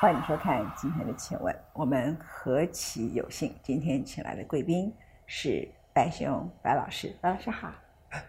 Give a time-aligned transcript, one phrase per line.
[0.00, 4.94] 欢迎收看今天的《请问》，我们何其有幸，今天请来的贵宾
[5.26, 7.68] 是白熊白老师，白老师好。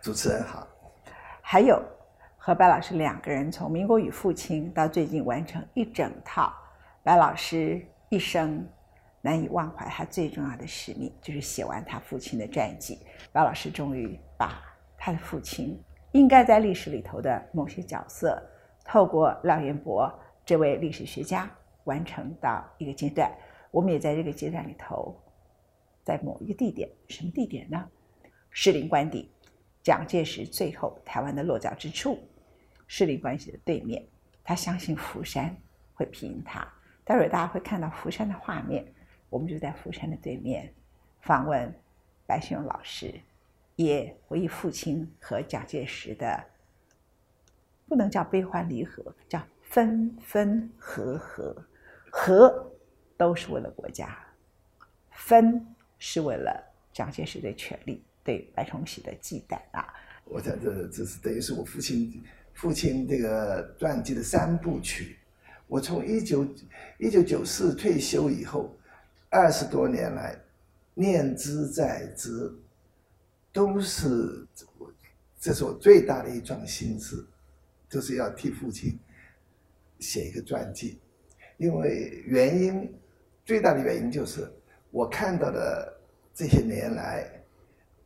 [0.01, 0.67] 主持人好。
[1.43, 1.79] 还有
[2.39, 6.51] 和白老师两个人从民国与父亲到最近完成一整套
[7.03, 7.79] 白老师
[8.09, 8.67] 一生
[9.21, 12.97] 难以忘怀他最重要的使命，就是写完他父亲的传记。
[13.31, 14.59] 白老师终于把
[14.97, 15.79] 他的父亲
[16.13, 18.41] 应该在历史里头的某些角色，
[18.83, 20.11] 透过廖元博
[20.43, 21.47] 这位历史学家
[21.89, 23.35] 完成到一个阶段。
[23.71, 25.19] 我们也在这个阶段里头，
[26.03, 27.89] 在某一个地点，什么地点呢？
[28.51, 29.29] 士林官邸。
[29.81, 32.19] 蒋介石最后台湾的落脚之处，
[32.85, 34.05] 士林关系的对面，
[34.43, 35.55] 他相信福山
[35.93, 36.67] 会庇荫他。
[37.05, 38.85] 待会儿大家会看到福山的画面，
[39.29, 40.71] 我们就在福山的对面
[41.21, 41.73] 访问
[42.27, 43.13] 白先勇老师，
[43.77, 46.43] 也回忆父亲和蒋介石的
[47.87, 51.55] 不能叫悲欢离合，叫分分合合，
[52.11, 52.71] 和
[53.17, 54.17] 都是为了国家，
[55.11, 55.65] 分
[55.97, 58.03] 是为了蒋介石的权力。
[58.21, 59.91] 对白崇禧的忌惮啊！
[60.25, 62.21] 我想这这是等于是我父亲
[62.53, 65.17] 父亲这个传记的三部曲。
[65.65, 66.45] 我从一九
[66.99, 68.77] 一九九四退休以后，
[69.29, 70.37] 二十多年来
[70.93, 72.53] 念之在之，
[73.51, 74.45] 都是
[75.39, 77.25] 这是我最大的一桩心事，
[77.89, 78.99] 就是要替父亲
[79.99, 80.99] 写一个传记。
[81.59, 82.91] 因为原因
[83.45, 84.51] 最大的原因就是
[84.89, 85.93] 我看到的
[86.33, 87.29] 这些年来。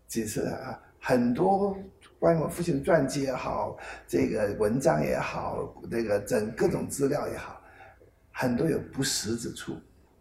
[0.05, 1.75] 其实啊，很多
[2.19, 3.75] 关于我父亲的传记也好，
[4.07, 7.59] 这个文章也好，这个整各种资料也好，
[8.31, 9.75] 很多有不实之处。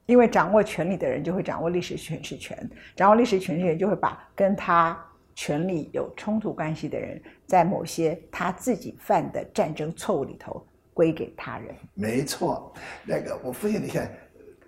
[0.06, 4.98] 因为掌握权力的人就会掌握历史诠释权，掌握历史诠释权就会把跟他
[5.34, 11.74] 权力有冲突关系的人，在某些他自己犯的战争错误里头归给他人。
[11.94, 12.72] 没错，
[13.04, 14.10] 那个我父亲你看，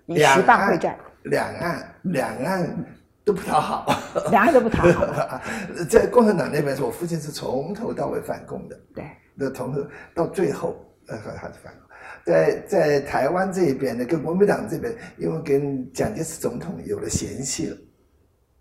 [0.07, 2.85] 两岸会战，两岸两岸。
[3.25, 3.87] 都不讨好，
[4.29, 5.41] 两岸都不讨好。
[5.89, 8.79] 在共产党那边，我父亲是从头到尾反共的。
[8.93, 9.83] 对，那从头
[10.13, 11.81] 到最后，呃，还是反共。
[12.23, 17.77] 在在台湾这一边呢，跟国民党这边，因为跟蒋介石总统有了嫌隙了，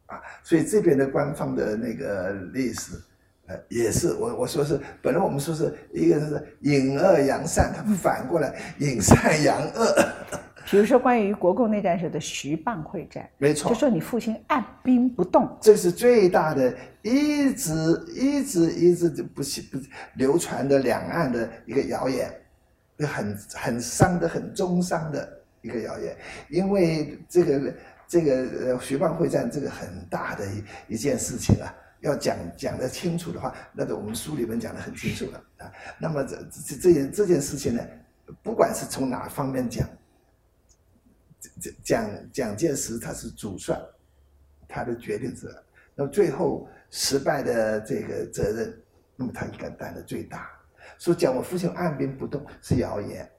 [0.07, 2.97] 啊，所以这边的官方的那个历史，
[3.47, 9.95] 呃，也是我我说是，本来我们说是一个是引恶扬善，他们反过来引善扬恶。
[10.71, 17.73] 比如说，关于国共内战时的徐蚌会战，没错，就说你父亲按兵不动，这是最大的，一直
[18.15, 19.79] 一直一直不不
[20.15, 22.33] 流传的两岸的一个谣言，
[23.01, 25.29] 很很伤的、很中伤的
[25.61, 26.17] 一个谣言。
[26.49, 27.75] 因为这个
[28.09, 31.69] 这个徐蚌会战这个很大的一一件事情啊，
[32.05, 35.73] 要讲讲得清楚的话，那个我们书里面讲得很清楚了啊。
[35.99, 37.83] 那么这这这件这件事情呢，
[38.43, 39.89] 不管是从哪方面讲。
[41.85, 43.79] 蒋蒋介石他是主帅，
[44.67, 45.63] 他的决定者，
[45.95, 48.83] 那么最后失败的这个责任，
[49.15, 50.51] 那么他应该担的最大。
[50.99, 53.31] 说讲我父亲按兵不动是谣言。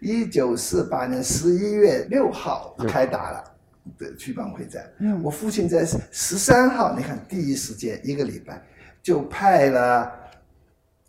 [0.00, 3.53] 一九四八年十一月六号开打了
[3.98, 4.84] 的徐蚌会战，
[5.22, 8.62] 我父亲在十三号，你看第一时间一个礼拜
[9.02, 10.12] 就派了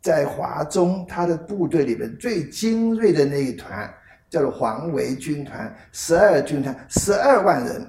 [0.02, 3.94] 在华中他的部队里面最精锐的那一团。
[4.28, 7.88] 叫做黄维军团，十二军团，十二万人，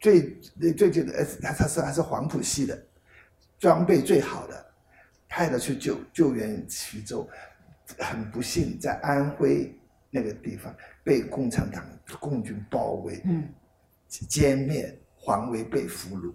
[0.00, 0.38] 最
[0.72, 2.82] 最最的，他他是还是黄埔系的，
[3.58, 4.66] 装备最好的，
[5.28, 7.28] 派了去救救援徐州，
[7.98, 9.76] 很不幸在安徽
[10.10, 10.74] 那个地方
[11.04, 11.84] 被共产党
[12.20, 13.48] 共军包围，嗯，
[14.08, 16.32] 歼灭，黄维被俘虏，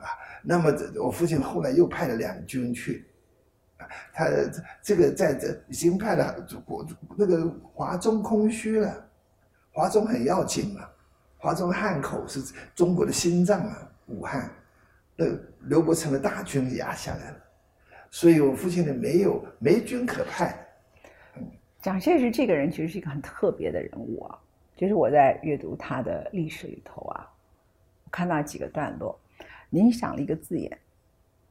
[0.00, 0.06] 啊，
[0.42, 0.72] 那么
[1.02, 3.04] 我父亲后来又派了两军去。
[3.76, 4.28] 啊他
[4.80, 9.10] 这个在这已经派了国那个华中空虚了，
[9.72, 10.88] 华中很要紧嘛，
[11.36, 12.40] 华中汉口是
[12.76, 14.48] 中国的心脏啊，武汉，
[15.16, 15.26] 那
[15.62, 17.36] 刘伯承的大军压下来了，
[18.08, 20.56] 所以我父亲呢没有没军可派。
[21.82, 24.38] 蒋介石这个人其实是一个很特别的人物啊，
[24.76, 27.28] 就是我在阅读他的历史里头啊，
[28.04, 29.18] 我看到几个段落，
[29.68, 30.78] 您想了一个字眼，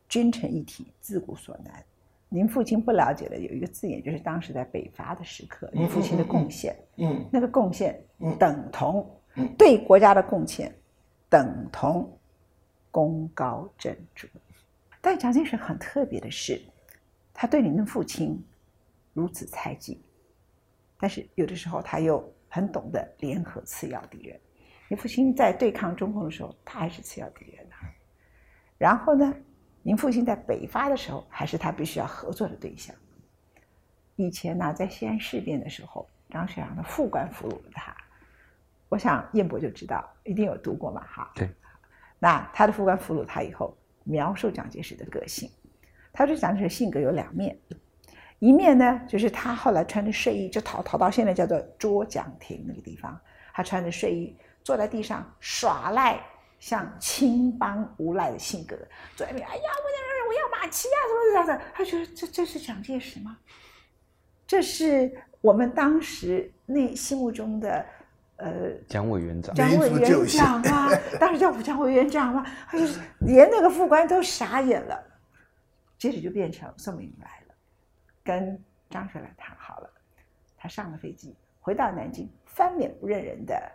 [0.08, 1.84] 君臣一体，自古所难。
[2.30, 8.02] 您父亲不了解的有一个字眼，就是当时在北伐的时刻，您父亲的贡献，嗯，那个贡献
[8.40, 9.06] 等同
[9.58, 10.74] 对国家的贡献，
[11.28, 12.10] 等同
[12.90, 14.30] 功高震主。
[15.02, 16.62] 但蒋介石很特别的是，
[17.34, 18.42] 他对您的父亲
[19.12, 20.00] 如此猜忌，
[21.02, 24.40] 但是有的时候他又很懂得联合次要敌人。
[24.88, 27.76] 你父亲在对抗中共的时候，他还是次要敌人呢。
[28.78, 29.34] 然后呢？
[29.84, 32.96] 您父亲在北伐的时候，还是他必须要合作的对象。
[34.16, 37.96] 以前呢，在西安事变的时候，张学良的副官俘虏了他。
[38.90, 41.32] 我想彦博就知道，一定有读过嘛，哈。
[41.34, 41.50] 对。
[42.20, 45.50] 那他的副官俘虏他以后，描述蒋介石的个性，
[46.14, 47.58] 他说蒋介石性格有两面，
[48.42, 53.16] 一面呢就是他后来穿着睡衣就逃逃到现在叫做捉蒋亭那个地方，
[53.54, 56.20] 他穿着睡衣坐在地上耍赖，
[56.60, 58.76] 像青帮无赖的性格，
[59.16, 63.38] 坐在那边，哎呀，我要我要马骑啊，什么什么的，他觉得这这是蒋介石吗？
[64.48, 67.86] 这是我们当时那心目中的。
[68.38, 70.90] 呃，蒋委员长， 蒋委员长啊，
[71.20, 72.86] 当时叫蒋委员长嘛，他就
[73.20, 75.00] 连那个副官都傻眼了。
[76.00, 77.41] 接着就变成宋美龄来了，
[78.32, 78.58] 跟
[78.90, 79.90] 张学良谈好了，
[80.58, 83.70] 他上了飞机，回到南京，翻脸不认人的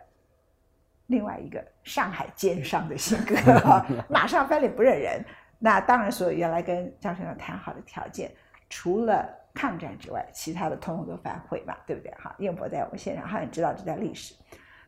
[1.05, 3.35] 另外一个上海奸商的性格，
[4.09, 5.23] 马上翻脸不认人。
[5.59, 8.31] 那当然，所有原来跟张学良谈好的条件，
[8.67, 12.11] 除了抗战之外，其他的通通都反悔嘛，对不对？
[12.15, 14.33] 哈，燕博在我们现场，他很知道这段历史。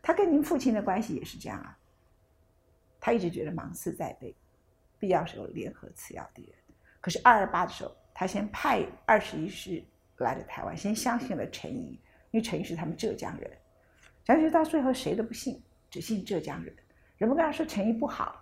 [0.02, 1.78] 他跟您父亲的关系也是这样啊，
[3.00, 4.36] 他一直觉得芒刺在背，
[4.98, 6.54] 必要时候联合次要敌人。
[7.02, 9.82] 可是二二八的时候，他先派二十一师
[10.18, 11.98] 来了台湾，先相信了陈仪，
[12.32, 13.50] 因为陈仪是他们浙江人。
[14.26, 16.76] 蒋介石到最后谁都不信，只信浙江人。
[17.18, 18.36] 人们跟他说陈仪不好，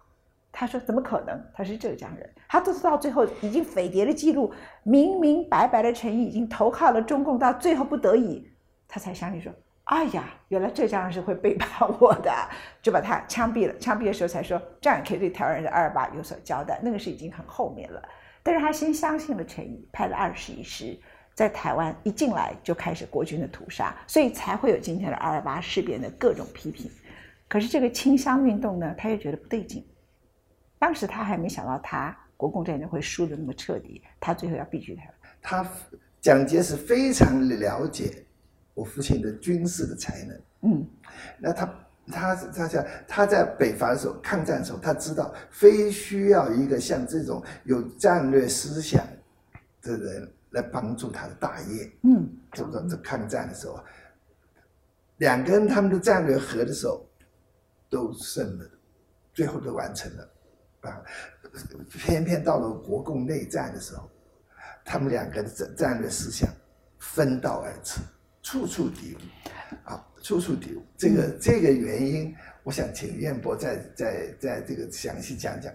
[0.51, 1.39] 他说怎么可能？
[1.53, 2.27] 他是浙江人。
[2.49, 4.51] 他都是到最后已经匪谍的记录，
[4.81, 8.51] 明明白白的陈仪已经投靠了中共，到最后不得已，
[8.87, 9.53] 他才相信说。
[9.83, 12.33] 哎呀，原来浙江人是会背叛我的，
[12.81, 13.77] 就把他枪毙了。
[13.77, 16.79] 枪毙的时候才说，这样可以对台湾人的二二八有所交代。
[16.81, 18.09] 那个是已经很后面了，
[18.47, 20.97] 但是他先相信了陈毅，派了二十一师
[21.35, 26.89] 在台湾一进来就开始国军的屠杀，所以才会有今天的二二八事变的各种批评。
[27.49, 29.85] 可是这个清乡运动呢，他又觉得不对劲。
[30.79, 35.13] 当时他还没想到他国共战争会输得那么彻底，他最后要避居台湾。
[35.41, 35.69] 他
[36.21, 38.23] 蒋介石非常了解。
[38.73, 40.87] 我父亲的军事的才能，嗯，
[41.37, 41.69] 那他
[42.11, 49.05] 他他想他在北伐的时候，抗战的时候，他知道非需要一个像这种有战略思想
[49.81, 52.87] 的人来帮助他的大业，嗯，是不是？
[52.87, 53.83] 这抗战的时候，
[55.17, 57.05] 两个人他们的战略合的时候
[57.89, 58.65] 都胜了，
[59.33, 60.29] 最后都完成了，
[60.81, 61.01] 啊，
[61.91, 64.09] 偏偏到了国共内战的时候，
[64.85, 66.49] 他们两个的战战略思想
[66.99, 67.99] 分道而驰。
[68.43, 70.83] 处处敌误，啊，处处敌误。
[70.97, 75.71] 这个这个原因，我想请燕博再再再这个详细讲讲。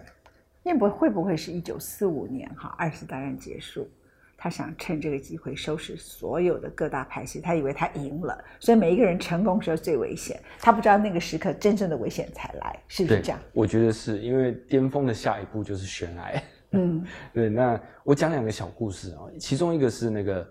[0.65, 3.89] 燕博会不会是一九四五年哈二次大战结束，
[4.37, 13.39] 他想趁这个机会收拾所有的各大派系，他以为他赢了，所以每一个人成功时候最危险，他不知道那个时刻真正的危险才来，是不是这样？
[13.53, 16.43] 我觉得是因为巅峰的下一步就是悬崖。
[16.73, 17.03] 嗯，
[17.33, 17.49] 对。
[17.49, 20.47] 那我讲两个小故事啊，其中一个是那个。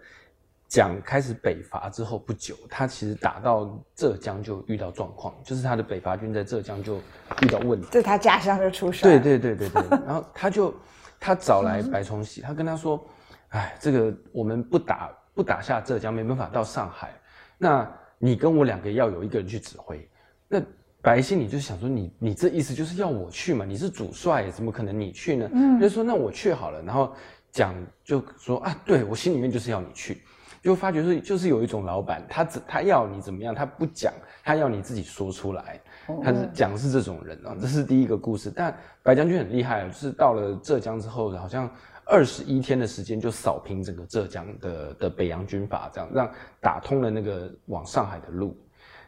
[0.72, 6.96] 蒋开始北伐之后不久，他其实打到浙江就遇到状况，就是他的北伐军在浙江就
[7.42, 7.86] 遇到问题。
[7.90, 9.02] 这他家乡就出事。
[9.02, 9.82] 对对对对对。
[10.06, 10.74] 然后他就
[11.20, 13.06] 他找来白崇禧，他跟他说
[13.52, 17.12] ：“哎，这个我们不打不打下浙江，没办法到上海。
[17.58, 17.86] 那
[18.16, 20.08] 你跟我两个要有一个人去指挥。”
[20.48, 20.58] 那
[21.02, 23.66] 白心里就想说：“你你这意思就是要我去嘛？
[23.66, 27.14] 你是主帅，怎么可能你去呢？”嗯，就说：“那我去好了。”然后
[27.50, 30.22] 蒋就说：“啊，对我心里面就是要你去。”
[30.62, 34.12] 就发觉是，就是有一种老板，他只他要你怎么样，他不讲，
[34.44, 35.80] 他要你自己说出来。
[36.22, 38.50] 他是讲是这种人啊，这是第一个故事。
[38.54, 41.68] 但白将军很厉害，就是到了浙江之后，好像
[42.04, 48.56] 二十一天的时间就扫平整个浙江的的北洋军阀，这样让打通了那个往上海的路。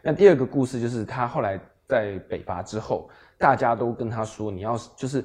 [0.01, 5.23] 那第二个故事就是他后来在北伐之后，大家都跟他说，你要就是，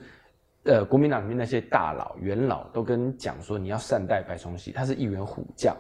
[0.65, 5.77] 呃，国民党里面那些大佬元老都跟讲说，你要善待白崇禧，他是一员虎将。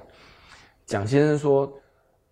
[0.90, 1.72] 蒋先生说：“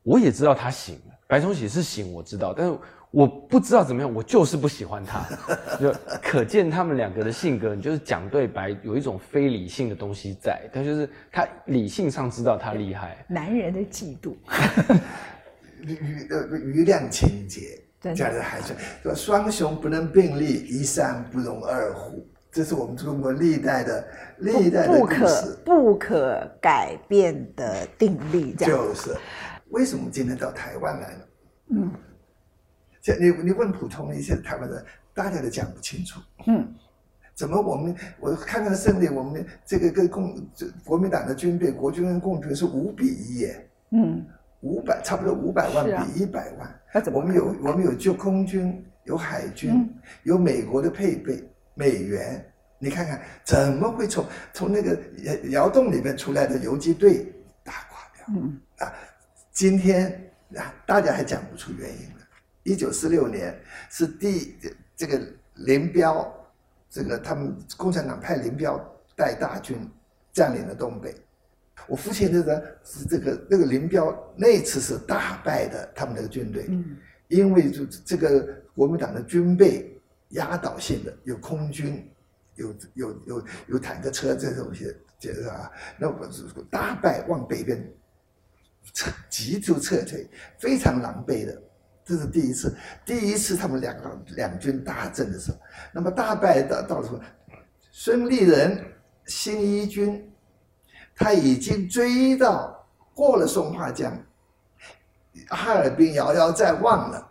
[0.03, 2.77] 我也知道他行，白崇禧是醒，我知道，但是
[3.13, 5.25] 我不知道怎么样，我就是不喜欢他。
[5.79, 14.35] 就可见他们两个的性格，就是讲对白有一种非理性的东西在，他就是他理性上知道他厉害，男人的嫉妒，
[15.79, 17.81] 余呃余量情节，
[18.13, 18.75] 讲的还是
[19.05, 22.27] 说双雄不能并立，一山不容二虎。”
[22.59, 24.05] 这是我们中国历代的
[24.39, 29.17] 历代的不可不可改变的定律，这样就是
[29.69, 31.29] 为什么今天到台湾来了？
[31.69, 31.89] 嗯，
[33.01, 34.85] 这你你问普通的一些台湾人，
[35.15, 36.21] 大家都讲不清楚。
[36.49, 36.67] 嗯，
[37.33, 40.45] 怎么我们我看看胜利，我们这个跟共
[40.85, 43.71] 国民党的军队，国军跟共军是五比一耶。
[43.93, 44.27] 嗯，
[44.63, 47.05] 五百差不多五百万比一百万。
[47.13, 49.89] 我们有我们有就空军，有海军，
[50.25, 51.49] 有美国的配备。
[51.79, 52.45] 美元，
[52.81, 57.33] 你看看怎么会从从那个窑窑洞里面出来的游击队
[57.63, 58.27] 打垮掉？
[58.31, 58.93] 嗯啊，
[59.53, 60.11] 今天
[60.57, 62.27] 啊，大家还讲不出原因了。
[62.65, 63.57] 一九四六年
[63.89, 64.59] 是第
[64.97, 65.21] 这个
[65.55, 66.35] 林彪，
[66.91, 68.77] 这个他们共产党派林彪
[69.15, 69.79] 带大军
[70.33, 71.15] 占领了东北。
[71.87, 76.97] 我父亲这个是这个那个林彪那次是大败的，他们那个军队，嗯
[77.29, 79.98] 因为就这个国民党的军备
[80.31, 82.11] 压倒性的，有空军，
[82.55, 87.83] 有有有有坦克车这种些，这个啊，那我是大败往北边
[88.93, 91.63] 撤，急速撤退，非常狼狈的。
[92.05, 95.59] 这是第一次，第一次他们两个两军大阵的时候，
[95.93, 97.21] 那么大败到到了什么？
[97.91, 98.83] 孙立人
[99.27, 100.31] 新一军，
[101.15, 104.17] 他已经追到过了松花江，
[105.49, 107.28] 哈尔滨遥遥在望了。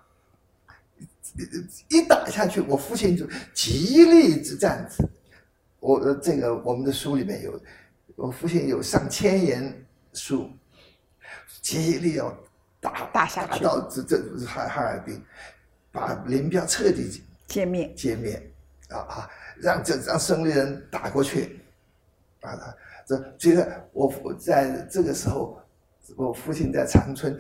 [1.89, 4.89] 一打下去，我父亲就极力之战。
[5.79, 7.62] 我呃这个我们的书里面有，
[8.15, 10.50] 我父亲有上千言书，
[11.62, 12.36] 极力要
[12.79, 15.24] 打打下去到这这哈哈尔滨，
[15.91, 17.94] 把林彪彻底歼灭。
[17.96, 18.51] 歼灭，
[18.89, 19.29] 啊啊，
[19.62, 21.60] 让这让胜利人打过去，
[22.41, 22.75] 啊，
[23.06, 25.62] 这这个我我在这个时候，
[26.16, 27.38] 我父亲在长春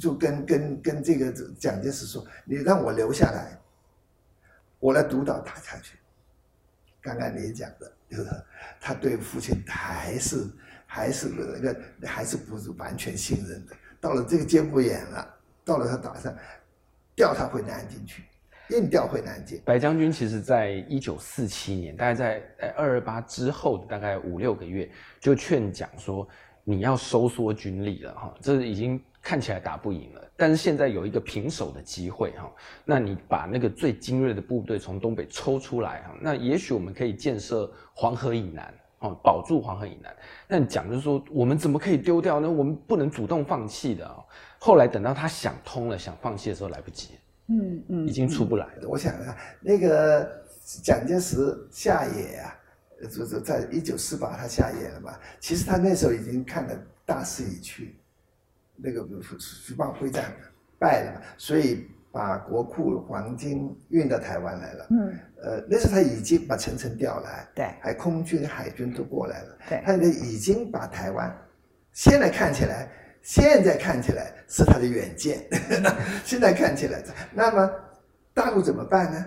[0.00, 3.56] 就跟跟跟这个蒋介石说，你让我留下来，
[4.80, 5.96] 我来督导打下去。
[7.00, 8.28] 刚刚你讲的，就是
[8.80, 10.46] 他对父亲还是
[10.84, 13.76] 还是那个还是不是完全信任的。
[14.00, 16.36] 到了这个节骨眼了，到了他打算，
[17.14, 18.24] 调他回南京去，
[18.70, 19.60] 硬调回南京。
[19.64, 22.42] 白将军其实在一九四七年，大概在
[22.76, 26.28] 二二八之后的大概五六个月，就劝蒋说
[26.68, 32.52] 你要收缩军力了哈，这已经看起来打不赢了，但是现在有一个平手的机会哈，
[32.84, 38.72] 那你把那个最精锐的部队从东北抽出来哈，那也许我们可以建设黄河以南。
[39.00, 40.12] 哦，保住黄河以南，
[40.48, 42.50] 但蒋就是说，我们怎么可以丢掉呢？
[42.50, 44.24] 我们不能主动放弃的、哦。
[44.58, 47.10] 后来等到他想通了，想放弃的时候来不及，
[47.46, 48.88] 嗯嗯，已经出不来了。
[48.88, 50.28] 我想啊，那个
[50.82, 52.57] 蒋介石下野啊，
[53.06, 55.14] 就是在一九四八他下野了嘛。
[55.38, 56.76] 其实他那时候已经看了
[57.06, 57.96] 大势已去，
[58.76, 59.06] 那个
[59.38, 60.32] 徐蚌会战
[60.78, 64.86] 败了嘛，所以把国库黄金运到台湾来了。
[64.90, 69.58] 嗯，呃，那时候他已经把陈诚调来，对还空军、海军都过来了。
[69.68, 71.36] 对他已经把台湾，
[71.92, 72.90] 现在看起来，
[73.22, 75.46] 现在看起来是他的远见，
[76.24, 77.02] 现在看起来，
[77.32, 77.70] 那么
[78.34, 79.24] 大陆怎么办呢？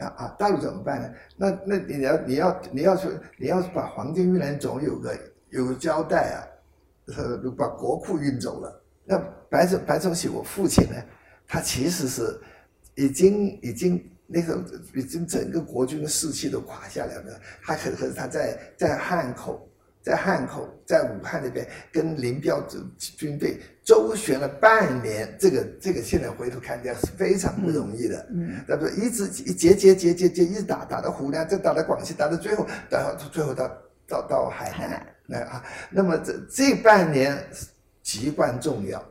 [0.00, 1.10] 啊啊，大陆怎么办呢？
[1.36, 5.18] 那那你要你要你要说你要把黄金运来，总有个
[5.50, 6.38] 有个交代啊，
[7.16, 8.82] 呃，把国库运走了。
[9.04, 10.96] 那白崇白崇禧我父亲呢，
[11.46, 12.40] 他其实是
[12.94, 14.04] 已经已经。
[14.32, 14.62] 那时候
[14.94, 19.68] 已经整个国军的士气都垮下来了，他可可是他在在汉口，
[20.02, 22.60] 在汉口，在武汉那边跟林彪
[22.96, 33.68] 军队周旋了半年，这个这个现在回头看起来是非常不容易的，嗯，那不一直一节节节节节一直打打到湖南，再打到广西，打到最后，到最后到
[34.06, 37.36] 到到海南，来啊，那么这这半年
[38.02, 39.04] 极关重要。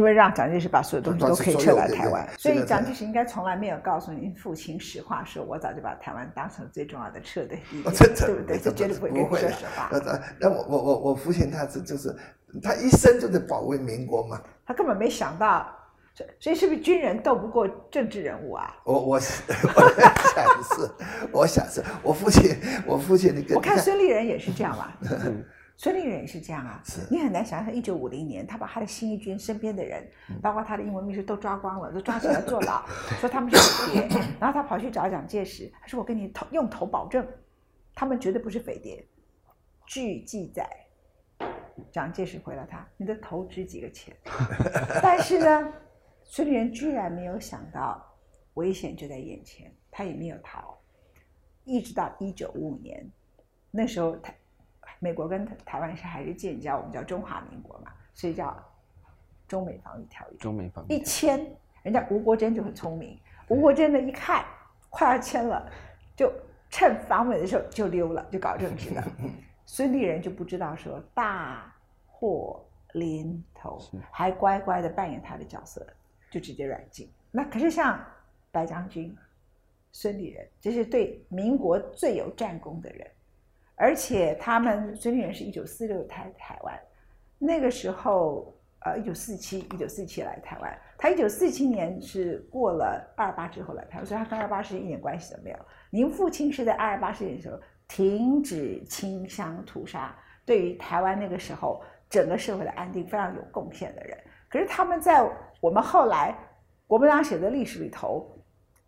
[0.00, 8.58] 因为让蒋介石把所有东西都可以撤来台湾，所以蒋介石应该从来没有告诉您父亲实话，说我早就把台湾当成最重要的撤 的地点，对不对？
[8.58, 9.90] 这绝对不会跟你说实话。
[9.92, 12.16] 那那我我我我父亲他是就是
[12.62, 15.70] 他一生就在保卫民国嘛，他根本没想到，
[16.38, 18.74] 所以是不是军人斗不过政治人物啊？
[18.84, 19.36] 我我 我想
[20.62, 20.90] 是，
[21.30, 24.90] 我想是我父亲，我父亲那个，我看孙立人也是这样嘛。
[25.80, 30.06] 嗯孙立人也是这样啊，你很难想象，一九五零年他把他的新一军身边的人，
[30.42, 32.84] 包括他的英文秘书都抓光了，都抓起来 坐牢，
[33.18, 33.56] 说他们是
[33.86, 37.26] 匪谍，然后他跑去找蒋介石，他说我跟你头用头保证，
[37.94, 39.02] 他们绝对不是匪谍。
[39.86, 40.68] 据记载，
[41.90, 44.14] 蒋介石回了他，你的头值几个钱？
[45.02, 45.72] 但是呢，
[46.24, 48.06] 孙立人居然没有想到
[48.52, 50.78] 危险就在眼前，他也没有逃，
[51.64, 53.10] 一直到一九五五年，
[53.70, 54.30] 那时候他。
[55.00, 58.56] 美国跟台湾是还是建交，我们叫中华民国嘛，所以叫
[59.48, 60.36] 中美防御条约。
[60.36, 61.44] 中美防御一签，
[61.82, 64.44] 人家吴国桢就很聪明，吴国桢呢一看
[64.90, 65.68] 快要签了，
[66.14, 66.30] 就
[66.68, 69.02] 趁访美的时候就溜了，就搞政治了。
[69.64, 71.74] 孙立人就不知道说大
[72.06, 73.80] 祸临头，
[74.10, 75.86] 还乖乖的扮演他的角色，
[76.30, 77.10] 就直接软禁。
[77.30, 78.04] 那可是像
[78.50, 79.16] 白将军、
[79.92, 83.10] 孙立人，这是对民国最有战功的人。
[83.80, 86.78] 而且他们孙立人是一九四六台台湾，
[87.38, 95.56] 那个时候呃一九四七一九四七来台湾，他一九四七年是过了二八之后来台湾，所以他跟二八事件一点关系都没有。
[95.88, 97.58] 您父亲是在二八事件的时候
[97.88, 104.14] 停止清乡屠杀，对于台湾那个时候整个社会的安定非常有贡献的人。
[104.50, 105.26] 可是他们在
[105.58, 106.36] 我们后来
[106.86, 108.30] 国民党写的历史里头，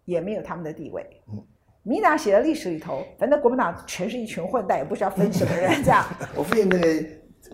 [0.04, 1.02] 也没有他们的地位。
[1.28, 1.42] 嗯
[1.84, 6.04] 民党写的历史里头，反正国民党全是一群混蛋，也不知道分什么人这样。
[6.36, 7.04] 我父亲那个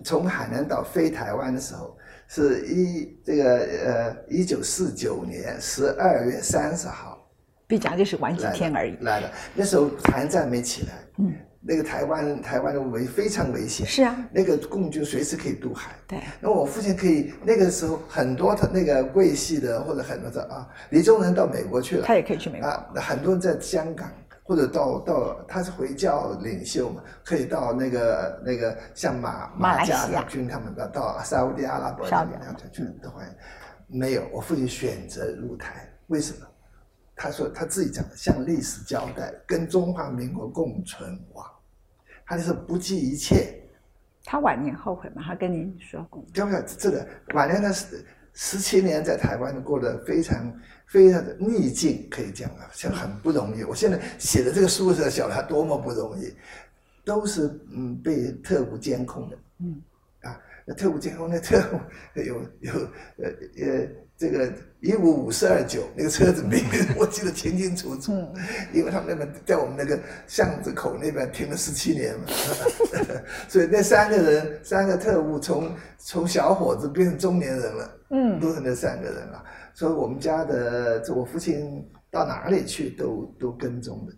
[0.05, 7.19] 从海南岛飞台湾的时候，是一这个呃一九四九年十二月三十号
[7.67, 8.97] 比蒋介石晚几天而已。
[9.01, 9.31] 来了。
[9.55, 11.33] 那时候韩战没起来，嗯，
[11.69, 15.95] 那个台湾台湾的危非常危险，是啊，那个共军随时可以渡海。
[16.07, 22.67] 对，那我父亲可以那个时候很多他那个桂系的或者很多的啊，李宗仁到美国去了，他也可以去美国。
[22.67, 24.11] 啊，那很多人在香港
[24.45, 30.09] 或者到到他是回教领袖嘛，可以到那个那个像马马来西亚。
[30.11, 33.21] 加军他们到到沙烏地阿拉伯沙烏地那边去的话，
[33.89, 36.47] 没有，我父亲选择入台，为什么？
[37.15, 41.45] 他说他自己讲的，向历史交代，跟中华民国共存亡，
[42.29, 43.55] 他就是不计一切。
[44.25, 45.23] 他晚年后悔吗？
[45.25, 46.29] 他跟您说过吗？
[46.35, 48.05] 要不要这个晚年他十
[48.35, 50.53] 十七年在台湾过得非常
[50.87, 53.65] 非常的逆境，可以讲啊，像很不容易。
[53.65, 56.31] 我现在写的这个书的时候，晓得他多么不容易，
[57.07, 59.83] 都是嗯被特务监控的，嗯
[60.21, 61.81] 啊，那特务监控那特务
[62.21, 62.73] 有有
[63.17, 66.61] 呃呃这个一五五四二九那个车子名
[66.99, 68.35] 我记得清清楚楚，嗯。
[68.73, 69.97] 因为他们那边在我们那个
[70.27, 72.27] 巷子口那边停了十七年嘛，
[73.49, 78.41] 所以那三个人三个特务从从小伙子变成中年人了，嗯。
[78.41, 79.45] 都是那三个人啊。
[79.73, 84.13] 所以我们家的我父亲到哪里去都都跟踪的，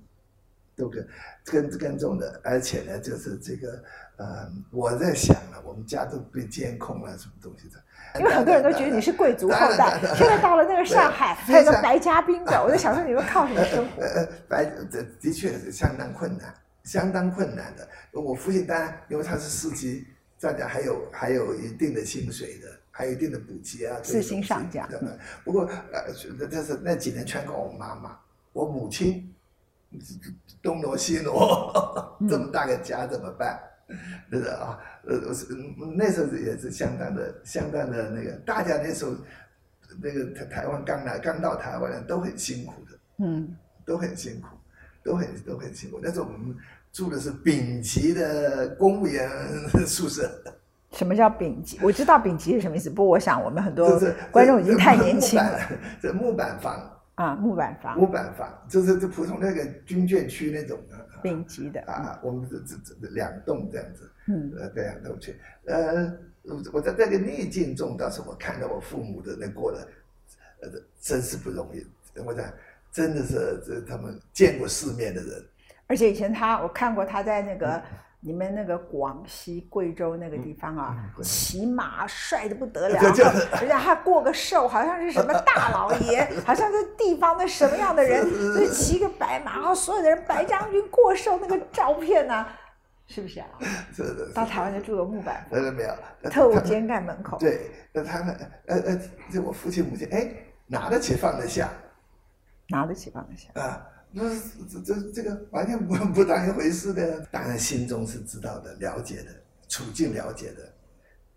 [0.77, 1.07] 都跟
[1.45, 3.83] 跟跟踪的，而且呢，就是这个
[4.21, 7.83] 呃，我在想了，我们家都被监控了，什么东西的。
[8.19, 14.03] 因为很多人都觉得你是贵族后代，现在到了那个上海，还有个白家兵的，我在想说你们靠什么生活？
[14.03, 16.53] 呃，白的的确是相当困难，
[16.85, 17.89] 相当困难的。
[18.13, 20.07] 我父亲当然，因为他是司机，
[20.39, 24.87] 大家还有还有一定的薪水的，还有一定的补给啊，四星上将？
[25.45, 26.05] 不过呃，
[26.39, 28.19] 那这是那几年全靠我妈妈，
[28.53, 29.35] 我母亲
[30.61, 33.59] 东挪西挪， 这么大个家怎么办？
[33.59, 33.70] 是
[34.31, 35.17] 的 啊，呃，
[35.79, 39.13] 我那时候也是相当的、相当的那个，大家那时候
[40.01, 44.49] 那个台台湾刚来、刚到台湾的都很辛苦的，嗯，都很辛苦，
[45.03, 45.99] 都很都很辛苦。
[46.03, 46.57] 那时候我们
[46.93, 49.29] 住的是丙级的公务员
[49.87, 50.31] 宿舍，
[50.93, 51.79] 什么叫丙级？
[51.83, 55.59] 我知道丙级是什么意思，不过我想我们很多就是观众已经太年轻了
[56.01, 65.39] 这木板房，啊，木板房木板房就是这普通那个军眷区那种的丙级的，啊，我们这这这两栋这样子，嗯呃，这样都去。
[65.67, 69.89] 呃，我我在这个逆境中，倒是我看到我父母的那过得，
[70.63, 71.87] 呃，真是不容易。
[72.25, 72.45] 我讲，
[72.93, 75.45] 真的是这他们见过世面的人，
[75.87, 77.83] 而且以前他我看过他在那个。
[78.23, 83.01] 你们那个广西贵州那个地方啊，嗯骑马帅的不得了，
[83.61, 92.47] 人家还过个寿，好像是什么大老爷， 好像是地方的什么样的人， 所以骑个白马，然后所有的人白将军过寿那个照片呢、
[93.07, 93.47] 是不是啊？
[94.35, 99.01] 到台湾就住个木板房，呃没有，特务监干门口，对，那他们呃呃，
[99.33, 100.31] 就我父亲母亲，哎，
[100.67, 101.71] 拿得起放得下
[102.69, 103.49] 拿得起放得下。
[103.59, 103.87] 啊。
[104.13, 104.29] 那
[104.69, 109.31] 这这这个完全不不当一回事的，当然心中是知道的、了解的，
[109.69, 110.73] 处境了解的，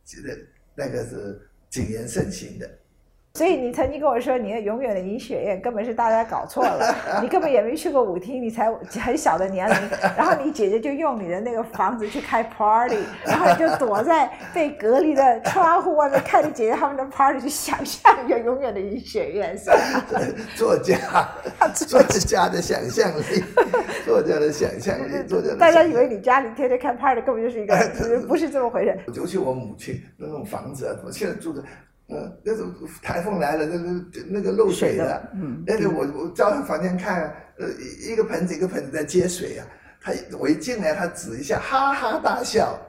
[0.03, 0.37] 觉得
[0.75, 2.69] 那个是谨言慎行的。
[3.35, 8.71] 所以你曾经跟我说，你的永远的银雪宴根本是大家搞错了，你根本也没去过舞厅，你才
[9.03, 9.75] 很小的年龄，
[10.15, 19.77] 然后你姐姐就用你的那个房子去开 party，然后你就躲在被隔离的窗户外面看着姐姐他们的 party，去想象一个永远的银雪宴，是吧？
[20.55, 20.95] 作家，
[21.73, 23.43] 作家的想象力，
[24.05, 25.55] 作家的想象力，作家。
[25.55, 27.75] 大家以为你家里天天开 party，根本就是一个
[28.27, 28.95] 不是这么回事。
[29.15, 31.63] 尤其我母亲那种房子啊，我现在住的，
[32.13, 39.65] 嗯，那种台风来了，那个那个漏水的，嗯那个我我照他房间看，呃，一一个盆子一个盆子在接水啊，
[40.01, 42.79] 他我一进来，他指一下，哈哈大笑。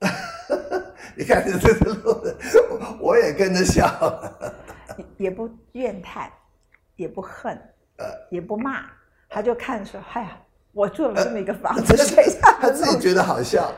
[1.16, 2.34] 你看这这是漏的，
[2.70, 3.86] 我我也跟着笑。
[5.16, 6.30] 也不怨叹，
[6.96, 7.54] 也不恨，
[7.98, 8.84] 呃也不骂，
[9.28, 10.36] 他就看说：“哎呀，
[10.72, 11.94] 我住了这么一个房子，
[12.60, 13.72] 他自己觉得好笑。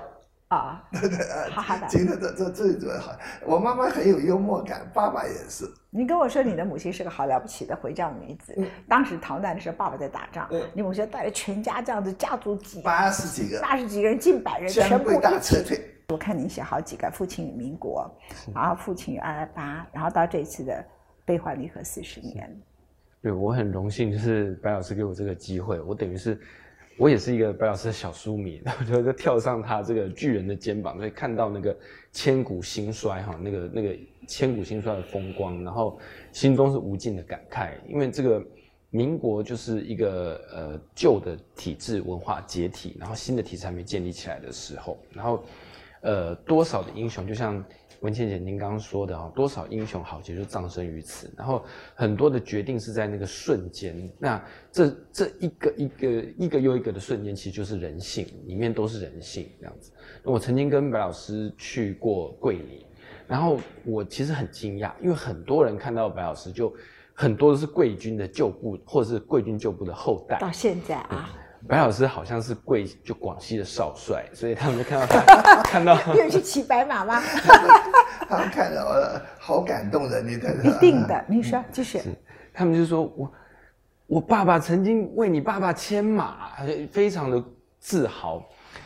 [0.53, 0.85] 啊，
[1.51, 5.65] 哈哈大笑今天这这这这好，我妈妈很有幽默感，爸爸也是。
[5.89, 8.55] 你跟我说你的母亲是个好了不起的回教女子，
[8.87, 15.81] 当时逃难的时候，爸爸在打仗，嗯你母亲带着全家这样子，家族几八十几个，八十几个人，近百人，全部相对大撤退。
[16.09, 18.11] 我看你写好几个，父亲与民国，
[18.55, 20.85] 然后父亲与二二八，然后到这次的
[21.25, 22.61] 悲欢离合四十年，
[23.23, 26.39] 对我很荣幸，就是白老师给我这个机会，我等于是
[26.97, 31.77] 我也是一个白老师的小书迷， 然后就就跳上他这个巨人的肩膀，所以看到那个
[32.13, 35.99] 千古兴衰哈，那个那个千古兴衰的风光，然后
[36.33, 38.45] 心中是无尽的感慨，因为这个
[38.91, 45.45] 民国就是一个呃旧的体制文化解体，然后新的体制还没建立起来的时候，然后
[46.03, 47.65] 呃多少的英雄，就像。
[48.03, 59.93] 文倩姐，您刚刚说的啊，多少英雄豪杰就葬身于此，然后很多的决定是在那个瞬间，那这这一个一个一个又一个的瞬间，其实就是人性，里面都是人性这样子。
[60.25, 62.85] 我曾经跟白老师去过桂林，
[63.29, 66.75] 然后我其实很惊讶，因为很多人看到白老师，就
[67.15, 70.39] 很多都是贵军的旧部，或者是贵军旧部的后代。
[70.41, 71.39] 到现在啊。
[71.69, 75.97] 白老师好像是贵就广西的少帅，所以他们就看到他看到。
[76.15, 77.21] 有去骑白马吗？
[78.29, 80.55] 他们看到了，好感动的，你看。
[80.65, 82.01] 一定的，你说继续。
[82.53, 83.33] 他们就说我，
[84.07, 86.51] 我爸爸曾经为你爸爸牵马，
[86.91, 87.43] 非常的
[87.79, 88.43] 自豪。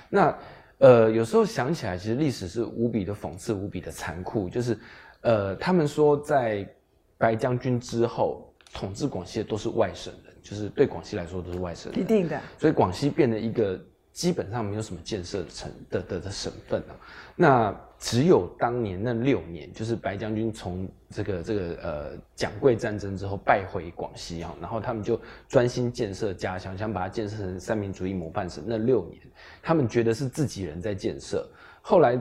[0.08, 0.36] 那
[0.78, 4.48] 呃，有时候想起来，其实历史是无比的讽刺，无比的残酷。
[4.48, 4.78] 就是
[5.22, 6.68] 呃，他们说在
[7.16, 10.25] 白将军之后，统治广西的都是外省人。
[10.48, 12.40] 就是对广西来说都是外省，一定的。
[12.56, 13.80] 所以广西变得一个
[14.12, 16.94] 基本上没有什么建设成的的的省份啊。
[17.34, 28.62] 那只有当年那六年，就是白将军从这个这个呃蒋桂战争之后败回广西啊，然后他们就专心建设家乡，想把它建设成三民主义模范省。
[28.64, 29.20] 那六年，
[29.60, 31.44] 他们觉得是自己人在建设，
[31.82, 32.16] 后来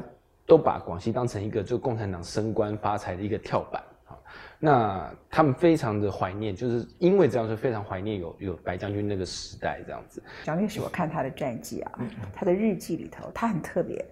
[0.48, 3.84] 都把广西当成一个就共产党升官发财的一个跳板。
[4.60, 10.24] 那他们非常的怀念，就是因为这样，是非常怀念有有白将军那个时代这样子。
[10.44, 11.92] 蒋介石，我看他的战绩啊，
[12.34, 14.04] 他的日记里头，他很特别。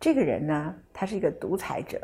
[0.00, 2.00] 这个人呢，他是一个独裁者，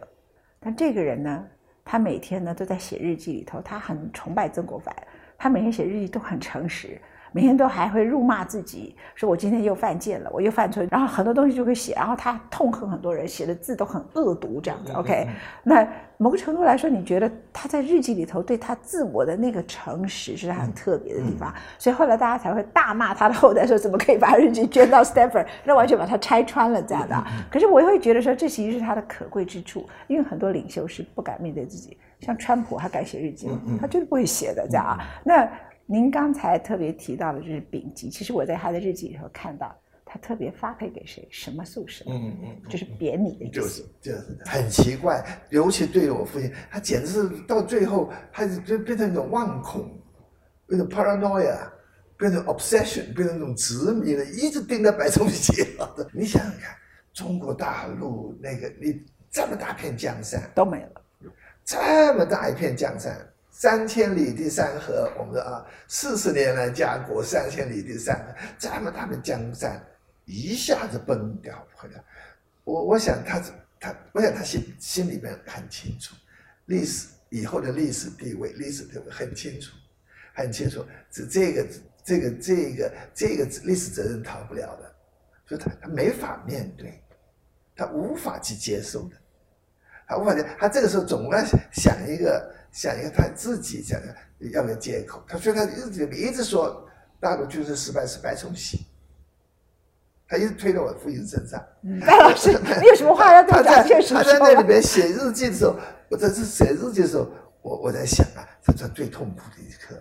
[0.61, 1.44] 但这个人呢，
[1.84, 4.94] 他每天呢都在写日记里头，他很崇拜曾国藩，
[5.37, 7.00] 他每天写日记都很诚实。
[7.32, 14.92] 每天都还会辱骂自己，说我今天又犯贱了，我又犯错，然后很多东西就会写，然后他痛恨很多人，写的字都很恶毒，这样子。
[14.92, 15.28] OK，
[15.62, 15.86] 那
[16.16, 27.24] 某个程度来说，你觉得他在日记里头对他自我的那个诚实是他很特别的地方，所以后来大家才会大骂他的后代，说怎么可以把日记捐到 Stanford，那完全把他拆穿了这样的。
[27.50, 33.60] 可是我会觉得说，这其实是他的可贵之处，因为很多领袖是不敢面对自己，像川普，他敢写日记吗？
[33.80, 34.98] 他绝对不会写的这样啊。
[35.22, 35.48] 那
[35.90, 39.74] 您刚才特别提到的就是丙级，其实我在他的日记里头看到，
[40.05, 49.90] 他特别发配给谁，什么宿舍，嗯嗯，就是贬你的意思，就是就是很奇怪，尤其对于我父亲，他简直是到最后，他就变成一种妄恐，
[50.66, 51.57] 变成 paranoia，
[52.18, 55.64] 变成 obsession，变成一种执迷的，一直盯着白崇禧。
[56.12, 56.77] 你想想看，
[57.14, 61.03] 中国大陆那个你这么大片江山都没了，
[61.64, 63.16] 这么大一片江山。
[63.58, 69.84] 三千里地山河，我们说啊，四十年来家国，三千里地山河，这么大的江山，
[70.26, 72.00] 一下子崩掉回来。
[72.62, 73.42] 我我想他
[73.80, 76.14] 他，我想他心心里面很清楚，
[76.66, 79.72] 历史以后的历史地位，历史地位很清楚，
[80.34, 81.66] 很清楚，这这个
[82.04, 84.94] 这个这个这个历史责任逃不了的，
[85.46, 87.02] 所以他他没法面对，
[87.74, 89.16] 他无法去接受的，
[90.06, 92.54] 他无法接，他这个时候总要想一个。
[92.70, 94.00] 想一个他自己想
[94.52, 98.87] 要个借口，他说他一直一直说大陆军事失败是白崇禧，
[100.28, 101.61] 他一直推到我父亲身上。
[102.00, 104.18] 白老师，你有什么话要对蒋介石说？
[104.18, 105.76] 他在那里边写日记的时候，
[106.09, 107.28] 我在这写日记的时候，
[107.62, 110.00] 我我在想啊，这是最痛苦的一刻。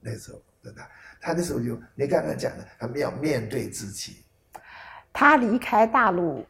[0.00, 0.82] 那时候，真的，
[1.20, 4.24] 他那时候就你刚刚讲的，他们要面对自己。
[5.12, 6.44] 他离开大陆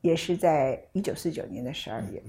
[0.00, 2.20] 也是在一九四九年的十二月，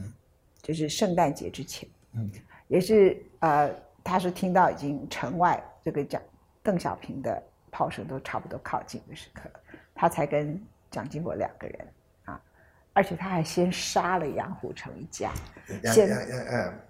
[0.61, 1.89] 就是圣诞节之前。
[2.17, 2.31] 嗯，
[2.67, 3.71] 也是呃，
[4.03, 6.21] 他是听到已经城外这个蒋
[6.63, 9.49] 邓小平的炮声都差不多靠近的时刻，
[9.93, 11.87] 他才跟蒋经国两个人
[12.25, 12.41] 啊，
[12.93, 15.31] 而且他还先杀了杨虎城一家，
[15.83, 16.07] 先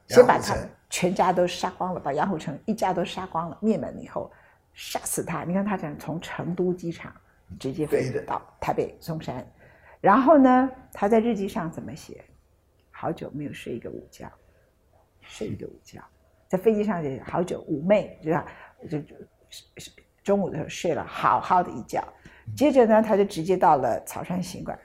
[0.08, 0.56] 先把他
[0.90, 4.32] 全家都杀光了，把杨虎城一家都杀光了，灭门以后
[4.74, 5.44] 杀死他。
[5.44, 7.14] 你看他讲从成都机场
[7.60, 9.46] 直接飞到台北松山，
[10.00, 12.24] 然后呢，他在日记上怎么写？
[12.92, 14.32] 好久没有睡一个午觉。
[15.28, 16.02] 睡一个午觉，
[16.48, 18.46] 在飞机上也好久，妩媚，对吧？
[18.90, 19.16] 就就
[20.24, 22.04] 中午的时候睡了好好的一觉，
[22.56, 24.78] 接着呢，他就直接到了草山行馆。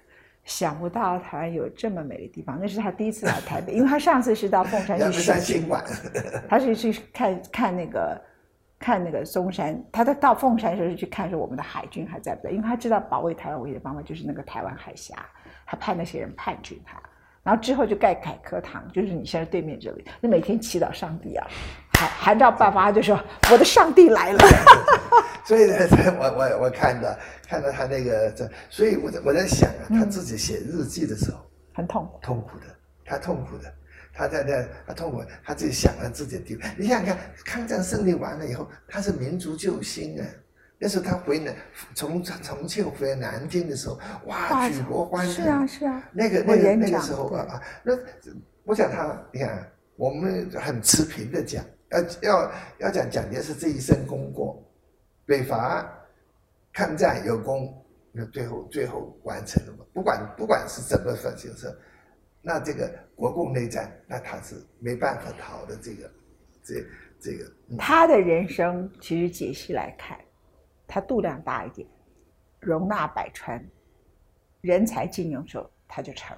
[0.45, 5.85] 想不到台湾有这么美的地方，那是他第一次来台北，因为他上次是到凤山去山行馆，
[6.49, 8.21] 他是去看看那个
[8.77, 15.15] 看那个嵩山，他在到凤山时候是去看说我们的海军还在不在，因为他知道保卫台湾唯一的方法就是那个台湾海峡，
[15.65, 17.01] 他派那些人叛军他。
[17.43, 20.05] 然后之后就盖凯科堂，就是你现在对面这里。
[20.21, 21.47] 那每天祈祷上帝啊，
[21.95, 24.39] 韩韩照爸爸就说：“我的上帝来了。
[25.45, 25.77] ”所以呢，
[26.21, 27.17] 我我我看到
[27.49, 31.39] 看到他那个这，所以我在我在想啊，他自己写日记的时候
[31.75, 32.67] 很痛苦，痛苦的，
[33.05, 33.73] 他痛苦的，
[34.15, 36.63] 他在那他痛苦，他自己想了自己的地位。
[36.79, 40.25] 你想想看，抗战胜利完了以后，他是民族救星啊。
[40.83, 41.55] 那时候他回南，
[41.95, 45.33] 从重庆回南京的时候，哇，举国欢腾。
[45.33, 46.11] 是啊，是啊。
[46.13, 47.97] 那个那个那个时候啊，那
[48.65, 54.61] 我想他，你看，我们很持平的讲，要要要讲蒋介石这一生功过，
[55.25, 55.89] 北伐
[56.73, 57.73] 抗战有功，
[58.11, 59.85] 那最后最后完成了嘛？
[59.93, 61.73] 不管不管是怎么分形式，
[62.43, 65.77] 那这个国共内战，那他是没办法逃的。
[65.81, 66.11] 这个
[66.65, 66.75] 这
[67.21, 70.19] 这个，他的人生其实解析来看。
[70.93, 71.89] 他度量大一点，
[72.61, 73.65] 容纳百川，
[74.61, 76.37] 人才进用时候他就成，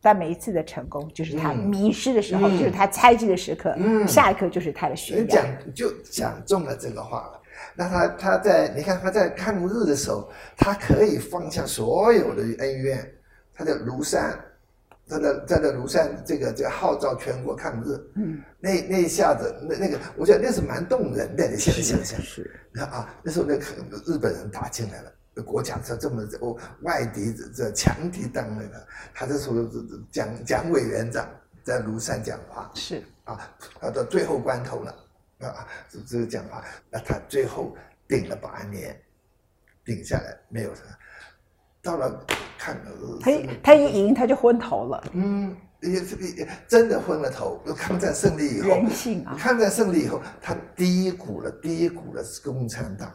[0.00, 3.76] 但每一次的成功就是他迷失的时候，就是他猜忌的时刻，
[4.08, 5.44] 下一刻就是他的悬讲
[5.74, 7.42] 就讲中了这个话了。
[7.76, 13.14] 那他他在你看他在抗日的时候，他可以放下所有的恩怨，
[13.52, 14.42] 他在庐山。
[15.06, 21.46] 在那在那庐山，这个这个号召全国抗日，嗯，那那一下子，那那个，我觉得那是蛮动人的。
[21.48, 23.64] 你现在想想，是啊，那时候那个
[24.06, 29.56] 日本人打进来了，国家这这么哦，外敌这这强敌当那个，他这时候
[30.10, 31.28] 蒋蒋委员长
[31.62, 33.38] 在庐山讲话，是啊，
[33.78, 34.90] 他到最后关头了
[35.40, 37.76] 啊，这这个讲话，那他最后
[38.08, 38.98] 顶了八年，
[39.84, 40.88] 顶下来没有什么。
[41.84, 42.24] 到了
[42.58, 42.80] 看，
[43.20, 45.04] 他一他一赢他就昏头了。
[45.12, 47.60] 嗯，也也真的昏了头。
[47.76, 49.36] 抗战胜利以后，人性啊！
[49.38, 53.12] 抗战胜利以后，他低估了低估了共产党、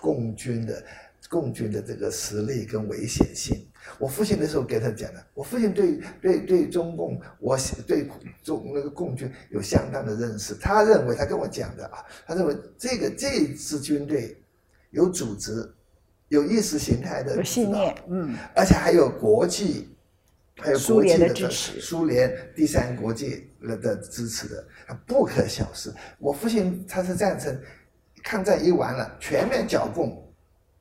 [0.00, 0.80] 共军的
[1.28, 3.66] 共军的这个实力跟危险性。
[3.98, 8.08] 我父亲那时候给他讲的，我父亲对对对中共，我对
[8.44, 10.54] 中那个共军有相当的认识。
[10.54, 14.40] 他认为他跟我讲的啊，他认为这个这支军队
[14.92, 15.74] 有组织。
[16.28, 19.88] 有意识形态的信念，嗯，而且还有国际，
[20.56, 24.66] 还有苏联的支持，苏联第三国际的支持的，
[25.06, 25.92] 不可小视。
[26.18, 27.58] 我父亲他是赞成，
[28.22, 30.24] 抗战一完了，全面剿共。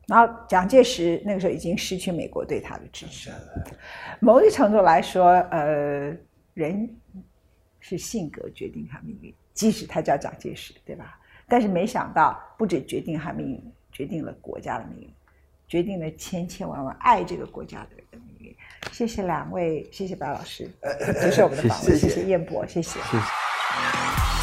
[0.07, 3.29] 然后蒋介石那个时候已经失去美国对他的支持。
[4.19, 6.15] 某一程度来说，呃，
[6.53, 6.89] 人
[7.79, 11.19] 是性格决定他命运，即使他叫蒋介石，对吧？
[11.47, 15.13] 但是没想到，不止决定他命运，决定了国家的命运。
[15.67, 18.55] 决定了千千万万爱这个国家的人的命运。
[18.91, 20.69] 谢谢两位，谢谢白老师
[21.21, 22.99] 接受我们的访问，谢谢燕博，谢谢。
[22.99, 24.36] 谢谢。